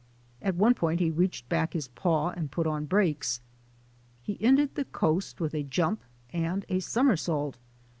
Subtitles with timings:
[0.41, 3.39] At one point he reached back his paw and put on brakes.
[4.23, 6.01] He ended the coast with a jump
[6.33, 7.59] and a somersault.